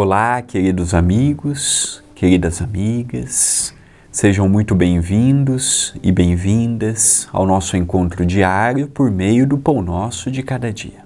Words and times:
Olá, 0.00 0.40
queridos 0.42 0.94
amigos, 0.94 2.04
queridas 2.14 2.62
amigas, 2.62 3.74
sejam 4.12 4.48
muito 4.48 4.72
bem-vindos 4.72 5.92
e 6.00 6.12
bem-vindas 6.12 7.28
ao 7.32 7.44
nosso 7.44 7.76
encontro 7.76 8.24
diário 8.24 8.86
por 8.86 9.10
meio 9.10 9.44
do 9.44 9.58
Pão 9.58 9.82
Nosso 9.82 10.30
de 10.30 10.40
cada 10.40 10.72
dia. 10.72 11.04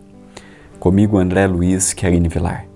Comigo, 0.79 1.17
André 1.17 1.47
Luiz 1.47 1.95
Querine 1.95 2.29
Vilar. 2.29 2.67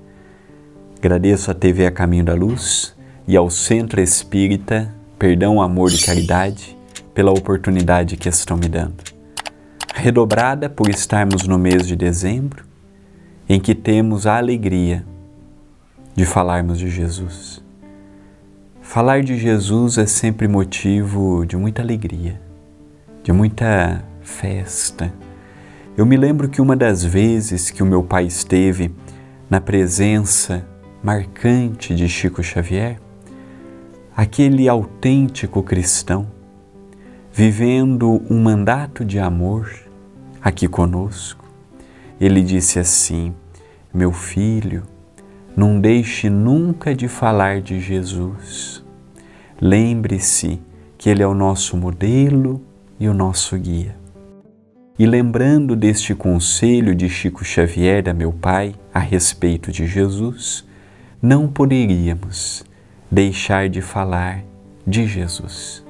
Agradeço 0.97 1.51
à 1.51 1.55
TV 1.55 1.85
A 1.85 1.91
Caminho 1.91 2.25
da 2.25 2.35
Luz 2.35 2.97
e 3.29 3.37
ao 3.37 3.51
Centro 3.51 4.01
Espírita 4.01 4.95
Perdão, 5.19 5.61
Amor 5.61 5.93
e 5.93 5.99
Caridade 5.99 6.75
pela 7.13 7.31
oportunidade 7.31 8.17
que 8.17 8.31
estão 8.31 8.57
me 8.57 8.69
dando. 8.69 9.05
Redobrada 9.95 10.71
por 10.71 10.89
estarmos 10.89 11.47
no 11.47 11.59
mês 11.59 11.87
de 11.87 11.95
dezembro, 11.95 12.65
em 13.47 13.61
que 13.61 13.75
temos 13.75 14.27
a 14.27 14.39
alegria 14.39 15.05
de 16.17 16.25
falarmos 16.25 16.79
de 16.79 16.89
Jesus. 16.89 17.63
Falar 18.81 19.23
de 19.23 19.37
Jesus 19.37 19.99
é 19.99 20.07
sempre 20.07 20.49
motivo 20.49 21.45
de 21.45 21.59
muita 21.59 21.83
alegria, 21.83 22.41
de 23.23 23.33
muita 23.33 24.03
festa. 24.23 25.13
Eu 25.95 26.07
me 26.07 26.17
lembro 26.17 26.49
que 26.49 26.63
uma 26.63 26.75
das 26.75 27.05
vezes 27.05 27.71
que 27.71 27.83
o 27.83 27.87
meu 27.87 28.03
pai 28.03 28.25
esteve 28.25 28.95
na 29.51 29.61
presença 29.61 30.67
marcante 31.03 31.95
de 31.95 32.09
Chico 32.09 32.43
Xavier, 32.43 32.99
aquele 34.17 34.71
autêntico 34.71 35.63
cristão, 35.63 36.27
vivendo 37.31 38.23
um 38.31 38.43
mandato 38.43 39.05
de 39.05 39.19
amor 39.19 39.71
aqui 40.41 40.67
conosco, 40.67 41.45
ele 42.19 42.43
disse 42.43 42.79
assim: 42.79 43.35
Meu 43.93 44.13
filho, 44.13 44.85
não 45.57 45.81
deixe 45.81 46.29
nunca 46.29 46.95
de 46.95 47.09
falar 47.09 47.63
de 47.63 47.81
Jesus. 47.81 48.85
Lembre-se 49.59 50.61
que 50.99 51.09
Ele 51.09 51.23
é 51.23 51.27
o 51.27 51.33
nosso 51.33 51.79
modelo 51.79 52.63
e 53.01 53.09
o 53.09 53.15
nosso 53.15 53.57
guia. 53.57 53.97
E 54.99 55.07
lembrando 55.07 55.75
deste 55.75 56.15
conselho 56.15 56.95
de 56.95 57.09
Chico 57.09 57.43
Xavier, 57.43 58.07
a 58.07 58.13
meu 58.13 58.33
pai, 58.33 58.75
a 58.93 58.99
respeito 58.99 59.73
de 59.73 59.87
Jesus, 59.87 60.63
não 61.23 61.49
poderíamos 61.49 62.63
deixar 63.11 63.71
de 63.71 63.81
falar 63.81 64.45
de 64.87 65.07
Jesus. 65.07 65.83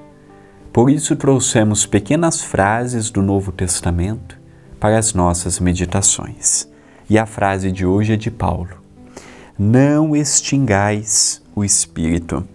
Por 0.73 0.91
isso 0.91 1.17
trouxemos 1.17 1.87
pequenas 1.87 2.41
frases 2.41 3.11
do 3.11 3.21
Novo 3.21 3.51
Testamento 3.51 4.39
para 4.79 4.97
as 4.97 5.13
nossas 5.13 5.59
meditações. 5.59 6.69
E 7.11 7.19
a 7.19 7.27
frase 7.27 7.73
de 7.73 7.85
hoje 7.87 8.13
é 8.13 8.17
de 8.17 8.31
Paulo 8.31 8.86
não 9.59 10.15
extingais 10.15 11.43
o 11.55 11.65
espírito. 11.65 12.47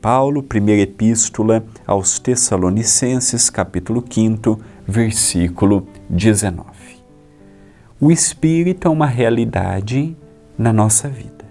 Paulo, 0.00 0.40
primeira 0.40 0.82
epístola 0.82 1.64
aos 1.84 2.20
Tessalonicenses, 2.20 3.50
capítulo 3.50 4.04
5, 4.08 4.60
versículo 4.86 5.88
19. 6.08 6.64
O 8.00 8.12
espírito 8.12 8.86
é 8.86 8.90
uma 8.90 9.06
realidade 9.06 10.16
na 10.56 10.72
nossa 10.72 11.08
vida. 11.08 11.44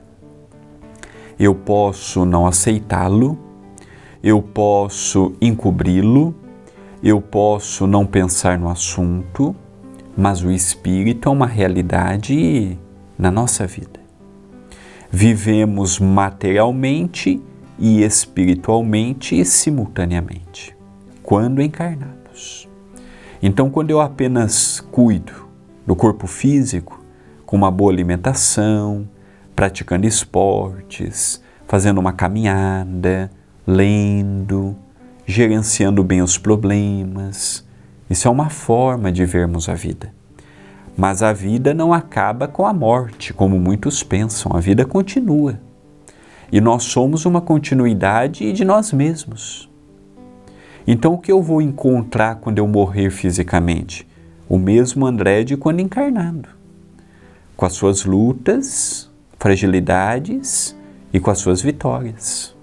Eu 1.37 1.53
posso 1.53 2.23
não 2.25 2.47
aceitá-lo, 2.47 3.37
eu 4.23 4.41
posso 4.41 5.33
encobri-lo, 5.41 6.33
eu 7.03 7.19
posso 7.19 7.85
não 7.85 8.05
pensar 8.05 8.57
no 8.57 8.69
assunto, 8.69 9.53
mas 10.15 10.43
o 10.43 10.51
espírito 10.51 11.27
é 11.27 11.31
uma 11.31 11.47
realidade 11.47 12.77
na 13.17 13.29
nossa 13.29 13.67
vida 13.67 14.02
vivemos 15.15 15.99
materialmente 15.99 17.39
e 17.77 18.01
espiritualmente 18.01 19.45
simultaneamente, 19.45 20.75
quando 21.21 21.61
encarnados. 21.61 22.67
Então, 23.39 23.69
quando 23.69 23.91
eu 23.91 24.01
apenas 24.01 24.79
cuido 24.79 25.47
do 25.85 25.95
corpo 25.95 26.25
físico, 26.25 26.99
com 27.45 27.55
uma 27.55 27.69
boa 27.69 27.91
alimentação, 27.91 29.07
praticando 29.55 30.07
esportes, 30.07 31.39
fazendo 31.67 31.99
uma 31.99 32.13
caminhada, 32.13 33.29
lendo, 33.67 34.75
gerenciando 35.27 36.03
bem 36.03 36.23
os 36.23 36.39
problemas, 36.39 37.63
isso 38.09 38.27
é 38.27 38.31
uma 38.31 38.49
forma 38.49 39.11
de 39.11 39.25
vermos 39.25 39.69
a 39.69 39.75
vida. 39.75 40.11
Mas 40.95 41.23
a 41.23 41.33
vida 41.33 41.73
não 41.73 41.91
acaba 41.91 42.47
com 42.47 42.65
a 42.65 42.73
morte, 42.73 43.33
como 43.33 43.59
muitos 43.59 44.03
pensam, 44.03 44.51
a 44.55 44.59
vida 44.59 44.85
continua. 44.85 45.59
E 46.51 46.61
nós 46.61 46.83
somos 46.83 47.25
uma 47.25 47.41
continuidade 47.41 48.51
de 48.51 48.63
nós 48.63 48.93
mesmos. 48.93 49.69
Então, 50.85 51.13
o 51.13 51.17
que 51.17 51.31
eu 51.31 51.41
vou 51.41 51.61
encontrar 51.61 52.35
quando 52.35 52.59
eu 52.59 52.67
morrer 52.67 53.09
fisicamente? 53.09 54.07
O 54.47 54.59
mesmo 54.59 55.05
André 55.05 55.43
de 55.43 55.57
quando 55.57 55.79
encarnado, 55.79 56.49
com 57.55 57.65
as 57.65 57.73
suas 57.73 58.05
lutas, 58.05 59.09
fragilidades 59.39 60.75
e 61.11 61.19
com 61.19 61.31
as 61.31 61.39
suas 61.39 61.61
vitórias. 61.61 62.55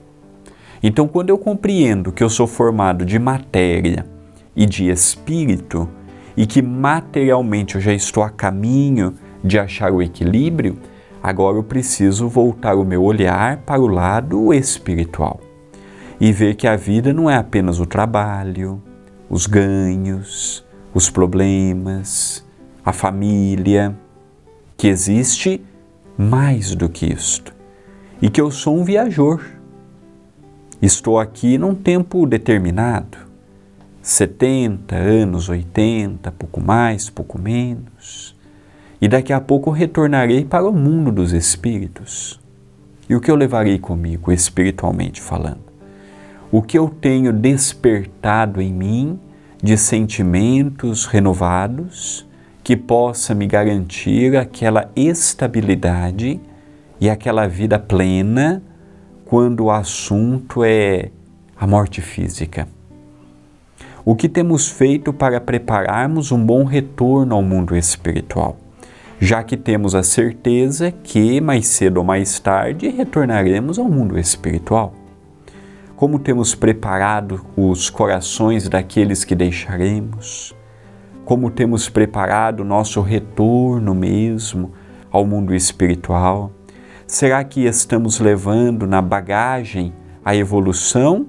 Então, 0.82 1.08
quando 1.08 1.30
eu 1.30 1.38
compreendo 1.38 2.12
que 2.12 2.22
eu 2.22 2.30
sou 2.30 2.46
formado 2.46 3.04
de 3.04 3.18
matéria 3.18 4.06
e 4.54 4.64
de 4.66 4.88
espírito, 4.88 5.88
e 6.36 6.46
que 6.46 6.62
materialmente 6.62 7.74
eu 7.74 7.80
já 7.80 7.92
estou 7.92 8.22
a 8.22 8.30
caminho 8.30 9.14
de 9.42 9.58
achar 9.58 9.92
o 9.92 10.02
equilíbrio, 10.02 10.78
agora 11.22 11.56
eu 11.56 11.62
preciso 11.62 12.28
voltar 12.28 12.74
o 12.74 12.84
meu 12.84 13.02
olhar 13.02 13.58
para 13.58 13.80
o 13.80 13.86
lado 13.86 14.52
espiritual 14.52 15.40
e 16.20 16.32
ver 16.32 16.54
que 16.54 16.66
a 16.66 16.76
vida 16.76 17.12
não 17.12 17.30
é 17.30 17.36
apenas 17.36 17.80
o 17.80 17.86
trabalho, 17.86 18.82
os 19.28 19.46
ganhos, 19.46 20.64
os 20.92 21.08
problemas, 21.08 22.46
a 22.84 22.92
família, 22.92 23.96
que 24.76 24.88
existe 24.88 25.62
mais 26.16 26.74
do 26.74 26.88
que 26.88 27.06
isto 27.06 27.54
e 28.20 28.28
que 28.28 28.40
eu 28.40 28.50
sou 28.50 28.78
um 28.78 28.84
viajor. 28.84 29.42
Estou 30.82 31.18
aqui 31.18 31.58
num 31.58 31.74
tempo 31.74 32.26
determinado 32.26 33.29
70 34.02 34.96
anos, 34.96 35.48
80, 35.48 36.32
pouco 36.32 36.60
mais, 36.60 37.10
pouco 37.10 37.38
menos. 37.38 38.34
E 39.00 39.06
daqui 39.06 39.32
a 39.32 39.40
pouco 39.40 39.70
retornarei 39.70 40.44
para 40.44 40.66
o 40.66 40.72
mundo 40.72 41.12
dos 41.12 41.32
espíritos. 41.32 42.40
E 43.08 43.14
o 43.14 43.20
que 43.20 43.30
eu 43.30 43.36
levarei 43.36 43.78
comigo, 43.78 44.32
espiritualmente 44.32 45.20
falando? 45.20 45.70
O 46.50 46.62
que 46.62 46.78
eu 46.78 46.88
tenho 46.88 47.32
despertado 47.32 48.60
em 48.60 48.72
mim 48.72 49.18
de 49.62 49.76
sentimentos 49.76 51.04
renovados 51.04 52.26
que 52.64 52.76
possa 52.76 53.34
me 53.34 53.46
garantir 53.46 54.36
aquela 54.36 54.90
estabilidade 54.96 56.40
e 57.00 57.10
aquela 57.10 57.46
vida 57.46 57.78
plena 57.78 58.62
quando 59.24 59.64
o 59.64 59.70
assunto 59.70 60.64
é 60.64 61.10
a 61.56 61.66
morte 61.66 62.00
física 62.00 62.66
o 64.04 64.14
que 64.14 64.28
temos 64.28 64.68
feito 64.68 65.12
para 65.12 65.40
prepararmos 65.40 66.32
um 66.32 66.44
bom 66.44 66.64
retorno 66.64 67.34
ao 67.34 67.42
mundo 67.42 67.76
espiritual, 67.76 68.56
já 69.20 69.42
que 69.42 69.56
temos 69.56 69.94
a 69.94 70.02
certeza 70.02 70.90
que 70.90 71.40
mais 71.40 71.66
cedo 71.66 71.98
ou 71.98 72.04
mais 72.04 72.38
tarde 72.38 72.88
retornaremos 72.88 73.78
ao 73.78 73.86
mundo 73.86 74.18
espiritual. 74.18 74.94
Como 75.96 76.18
temos 76.18 76.54
preparado 76.54 77.44
os 77.54 77.90
corações 77.90 78.68
daqueles 78.68 79.22
que 79.22 79.34
deixaremos? 79.34 80.56
Como 81.26 81.50
temos 81.50 81.90
preparado 81.90 82.64
nosso 82.64 83.02
retorno 83.02 83.94
mesmo 83.94 84.72
ao 85.10 85.26
mundo 85.26 85.54
espiritual? 85.54 86.50
Será 87.06 87.44
que 87.44 87.66
estamos 87.66 88.18
levando 88.18 88.86
na 88.86 89.02
bagagem 89.02 89.92
a 90.24 90.34
evolução 90.34 91.26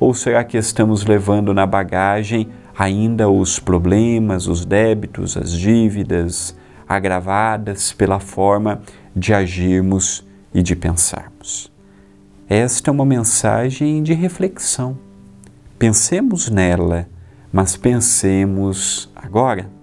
ou 0.00 0.14
será 0.14 0.42
que 0.42 0.56
estamos 0.56 1.04
levando 1.04 1.52
na 1.52 1.66
bagagem 1.66 2.48
ainda 2.76 3.28
os 3.28 3.58
problemas, 3.58 4.46
os 4.46 4.64
débitos, 4.64 5.36
as 5.36 5.52
dívidas 5.52 6.56
agravadas 6.88 7.92
pela 7.92 8.18
forma 8.18 8.80
de 9.14 9.34
agirmos 9.34 10.26
e 10.54 10.62
de 10.62 10.74
pensarmos? 10.74 11.70
Esta 12.48 12.90
é 12.90 12.92
uma 12.92 13.04
mensagem 13.04 14.02
de 14.02 14.14
reflexão. 14.14 14.98
Pensemos 15.78 16.48
nela, 16.48 17.06
mas 17.52 17.76
pensemos 17.76 19.10
agora. 19.14 19.79